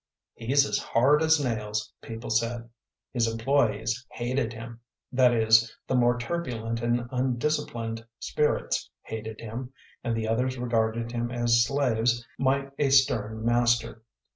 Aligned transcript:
"He's 0.33 0.65
as 0.65 0.79
hard 0.79 1.21
as 1.21 1.39
nails," 1.43 1.93
people 2.01 2.31
said. 2.31 2.67
His 3.11 3.31
employés 3.31 3.91
hated 4.09 4.51
him 4.51 4.79
that 5.11 5.31
is, 5.31 5.77
the 5.85 5.93
more 5.93 6.17
turbulent 6.17 6.81
and 6.81 7.07
undisciplined 7.11 8.03
spirits 8.17 8.89
hated 9.03 9.39
him, 9.39 9.71
and 10.03 10.17
the 10.17 10.27
others 10.27 10.57
regarded 10.57 11.11
him 11.11 11.29
as 11.29 11.63
slaves 11.63 12.25
might 12.39 12.71
a 12.79 12.89
stern 12.89 13.45
master. 13.45 14.01